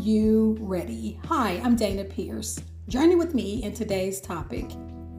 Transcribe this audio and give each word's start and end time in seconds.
you 0.00 0.56
ready? 0.60 1.20
Hi, 1.26 1.60
I'm 1.62 1.76
Dana 1.76 2.04
Pierce. 2.04 2.58
Journey 2.88 3.16
with 3.16 3.34
me 3.34 3.62
in 3.62 3.74
today's 3.74 4.20
topic 4.20 4.70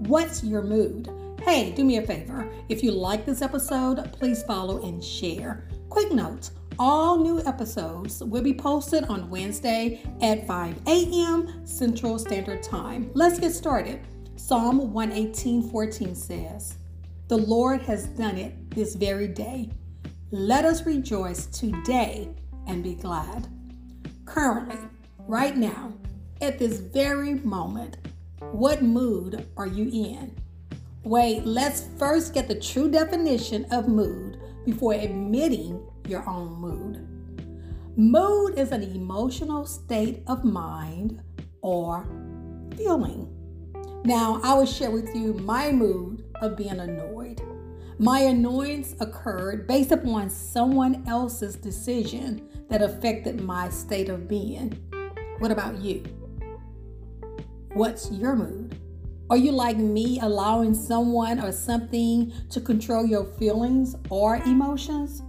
What's 0.08 0.44
your 0.44 0.64
mood? 0.64 1.08
Hey, 1.44 1.72
do 1.72 1.86
me 1.86 1.98
a 1.98 2.02
favor. 2.02 2.52
If 2.68 2.82
you 2.82 2.92
like 2.92 3.24
this 3.24 3.44
episode, 3.44 4.12
please 4.12 4.42
follow 4.42 4.84
and 4.84 5.04
share. 5.04 5.68
Quick 5.90 6.12
note 6.12 6.50
all 6.80 7.20
new 7.20 7.46
episodes 7.46 8.24
will 8.24 8.42
be 8.42 8.56
posted 8.56 9.04
on 9.04 9.30
Wednesday 9.30 10.02
at 10.24 10.48
5 10.48 10.88
a.m. 10.88 11.64
Central 11.64 12.18
Standard 12.18 12.64
Time. 12.64 13.12
Let's 13.14 13.40
get 13.40 13.52
started. 13.52 14.00
Psalm 14.36 14.92
118 14.92 15.70
14 15.70 16.16
says, 16.16 16.80
The 17.28 17.38
Lord 17.38 17.84
has 17.84 18.08
done 18.08 18.38
it 18.38 18.72
this 18.72 18.96
very 18.96 19.28
day. 19.28 19.70
Let 20.32 20.66
us 20.66 20.88
rejoice 20.88 21.46
today 21.46 22.30
and 22.66 22.84
be 22.84 22.96
glad 22.96 23.48
currently, 24.34 24.78
right 25.28 25.58
now, 25.58 25.92
at 26.42 26.58
this 26.58 26.80
very 26.80 27.36
moment, 27.36 27.98
what 28.40 28.82
mood 28.82 29.46
are 29.58 29.68
you 29.68 29.90
in? 29.92 30.34
Wait, 31.04 31.46
let's 31.46 31.88
first 31.98 32.34
get 32.34 32.48
the 32.48 32.56
true 32.56 32.90
definition 32.90 33.66
of 33.72 33.90
mood 33.90 34.40
before 34.66 34.94
admitting 34.94 35.86
your 36.08 36.28
own 36.30 36.54
mood. 36.54 37.06
Mood 37.98 38.58
is 38.58 38.72
an 38.72 38.84
emotional 38.84 39.66
state 39.66 40.24
of 40.28 40.46
mind 40.46 41.22
or 41.62 42.06
feeling. 42.78 43.28
Now, 44.06 44.40
I 44.44 44.54
will 44.54 44.66
share 44.66 44.92
with 44.92 45.14
you 45.14 45.34
my 45.34 45.72
mood 45.72 46.24
of 46.42 46.56
being 46.56 46.80
annoyed. 46.80 47.42
My 48.02 48.22
annoyance 48.22 48.96
occurred 49.00 49.68
based 49.68 49.92
upon 49.92 50.32
someone 50.32 51.04
else's 51.08 51.56
decision 51.56 52.42
that 52.68 52.82
affected 52.82 53.42
my 53.42 53.70
state 53.70 54.10
of 54.10 54.28
being. 54.28 54.72
What 55.38 55.52
about 55.52 55.78
you? 55.78 56.04
What's 57.74 58.10
your 58.10 58.36
mood? 58.36 58.76
Are 59.30 59.38
you 59.38 59.52
like 59.52 59.78
me, 59.78 60.20
allowing 60.20 60.74
someone 60.74 61.40
or 61.40 61.52
something 61.52 62.34
to 62.50 62.60
control 62.60 63.06
your 63.06 63.26
feelings 63.38 63.96
or 64.10 64.38
emotions? 64.38 65.22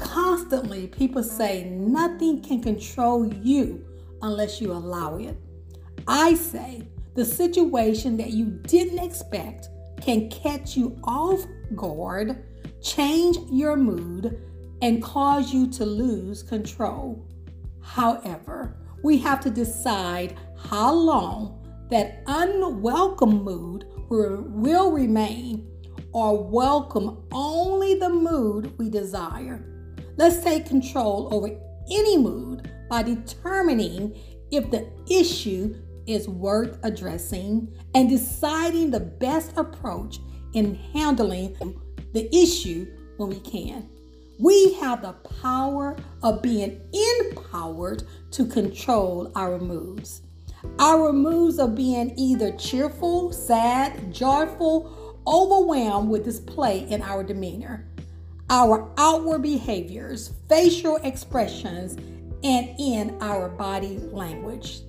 Constantly, 0.00 0.88
people 0.88 1.22
say 1.22 1.70
nothing 1.70 2.42
can 2.42 2.60
control 2.60 3.32
you 3.32 3.86
unless 4.20 4.60
you 4.60 4.72
allow 4.72 5.18
it. 5.18 5.38
I 6.08 6.34
say 6.34 6.88
the 7.14 7.24
situation 7.24 8.16
that 8.16 8.30
you 8.30 8.46
didn't 8.66 8.98
expect 8.98 9.68
can 10.04 10.28
catch 10.28 10.76
you 10.76 10.94
off 11.04 11.46
guard, 11.74 12.44
change 12.82 13.38
your 13.50 13.74
mood, 13.74 14.38
and 14.82 15.02
cause 15.02 15.50
you 15.54 15.66
to 15.70 15.86
lose 15.86 16.42
control. 16.42 17.26
However, 17.80 18.76
we 19.02 19.16
have 19.18 19.40
to 19.40 19.50
decide 19.50 20.36
how 20.68 20.92
long 20.92 21.86
that 21.90 22.22
unwelcome 22.26 23.42
mood 23.42 23.86
will 24.10 24.92
remain 24.92 25.66
or 26.12 26.44
welcome 26.44 27.24
only 27.32 27.94
the 27.94 28.10
mood 28.10 28.76
we 28.78 28.90
desire. 28.90 29.64
Let's 30.18 30.44
take 30.44 30.66
control 30.66 31.32
over 31.32 31.48
any 31.90 32.18
mood 32.18 32.70
by 32.90 33.04
determining 33.04 34.14
if 34.50 34.70
the 34.70 34.86
issue 35.08 35.74
is 36.06 36.28
worth 36.28 36.78
addressing 36.82 37.72
and 37.94 38.08
deciding 38.08 38.90
the 38.90 39.00
best 39.00 39.56
approach 39.56 40.18
in 40.52 40.74
handling 40.92 41.56
the 42.12 42.34
issue 42.34 42.86
when 43.16 43.30
we 43.30 43.40
can. 43.40 43.88
We 44.38 44.74
have 44.74 45.02
the 45.02 45.12
power 45.12 45.96
of 46.22 46.42
being 46.42 46.80
empowered 46.92 48.02
to 48.32 48.46
control 48.46 49.30
our 49.36 49.58
moods. 49.58 50.22
Our 50.78 51.12
moods 51.12 51.58
of 51.58 51.74
being 51.74 52.14
either 52.16 52.52
cheerful, 52.52 53.32
sad, 53.32 54.12
joyful, 54.12 55.20
overwhelmed 55.26 56.08
with 56.10 56.24
display 56.24 56.80
in 56.88 57.02
our 57.02 57.22
demeanor, 57.22 57.86
our 58.50 58.90
outward 58.98 59.42
behaviors, 59.42 60.32
facial 60.48 60.96
expressions, 60.96 61.94
and 62.42 62.74
in 62.78 63.16
our 63.20 63.48
body 63.48 63.98
language. 63.98 64.80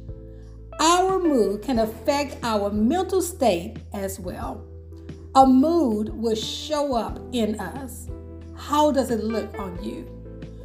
Our 0.79 1.19
mood 1.19 1.61
can 1.61 1.79
affect 1.79 2.37
our 2.43 2.69
mental 2.69 3.21
state 3.21 3.77
as 3.93 4.19
well. 4.19 4.63
A 5.35 5.45
mood 5.45 6.09
will 6.09 6.35
show 6.35 6.95
up 6.95 7.19
in 7.31 7.59
us 7.59 8.07
how 8.55 8.91
does 8.91 9.11
it 9.11 9.23
look 9.23 9.57
on 9.59 9.81
you? 9.83 10.09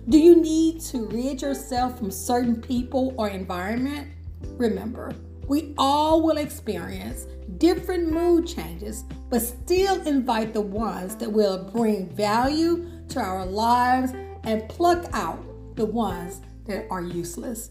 Do 0.08 0.18
you 0.18 0.36
need 0.36 0.80
to 0.82 1.06
rid 1.06 1.42
yourself 1.42 1.98
from 1.98 2.10
certain 2.10 2.60
people 2.60 3.14
or 3.16 3.28
environment? 3.28 4.08
Remember, 4.56 5.12
we 5.46 5.74
all 5.76 6.22
will 6.22 6.38
experience 6.38 7.26
different 7.58 8.10
mood 8.10 8.46
changes, 8.46 9.04
but 9.28 9.42
still 9.42 10.00
invite 10.06 10.52
the 10.52 10.60
ones 10.60 11.16
that 11.16 11.30
will 11.30 11.64
bring 11.64 12.08
value 12.08 12.88
to 13.08 13.20
our 13.20 13.44
lives 13.44 14.12
and 14.44 14.68
pluck 14.68 15.04
out 15.12 15.44
the 15.76 15.84
ones 15.84 16.40
that 16.66 16.86
are 16.90 17.02
useless. 17.02 17.70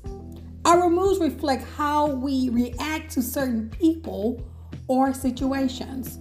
Our 0.69 0.87
moods 0.87 1.19
reflect 1.19 1.65
how 1.75 2.05
we 2.05 2.49
react 2.49 3.11
to 3.13 3.23
certain 3.23 3.71
people 3.71 4.47
or 4.87 5.15
situations. 5.15 6.19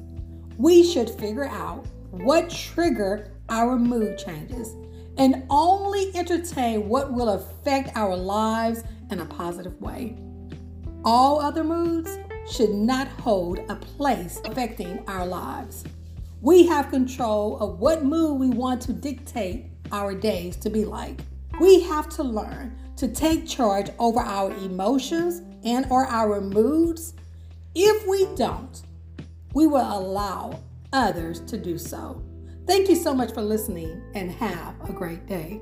We 0.57 0.83
should 0.83 1.11
figure 1.11 1.45
out 1.45 1.85
what 2.13 2.49
trigger 2.49 3.35
our 3.51 3.79
mood 3.79 4.17
changes 4.17 4.75
and 5.19 5.45
only 5.51 6.17
entertain 6.17 6.89
what 6.89 7.13
will 7.13 7.29
affect 7.29 7.95
our 7.95 8.17
lives 8.17 8.85
in 9.11 9.21
a 9.21 9.27
positive 9.27 9.79
way. 9.83 10.17
All 11.05 11.41
other 11.41 11.63
moods 11.63 12.17
should 12.51 12.71
not 12.71 13.07
hold 13.07 13.59
a 13.69 13.77
place 13.77 14.41
affecting 14.47 15.05
our 15.09 15.27
lives. 15.27 15.85
We 16.41 16.67
have 16.69 16.89
control 16.89 17.59
of 17.59 17.81
what 17.81 18.03
mood 18.03 18.41
we 18.41 18.49
want 18.49 18.81
to 18.83 18.95
dictate 18.95 19.67
our 19.93 20.15
days 20.15 20.57
to 20.57 20.71
be 20.71 20.87
like. 20.87 21.21
We 21.61 21.81
have 21.81 22.09
to 22.11 22.23
learn 22.23 22.77
to 22.97 23.09
take 23.09 23.47
charge 23.47 23.91
over 23.99 24.21
our 24.21 24.53
emotions 24.59 25.43
and 25.65 25.87
or 25.91 26.07
our 26.07 26.41
moods. 26.41 27.15
If 27.75 28.07
we 28.07 28.27
don't, 28.37 28.81
we 29.55 29.67
will 29.67 29.81
allow 29.81 30.61
others 30.93 31.41
to 31.43 31.59
do 31.59 31.79
so. 31.79 32.23
Thank 32.67 32.89
you 32.89 32.97
so 32.97 33.15
much 33.15 33.33
for 33.33 33.43
listening 33.43 34.03
and 34.15 34.31
have 34.31 34.75
a 34.89 34.93
great 34.93 35.27
day. 35.27 35.61